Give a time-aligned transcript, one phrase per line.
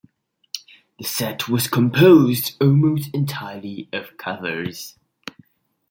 [0.97, 4.97] The set was composed almost entirely of covers.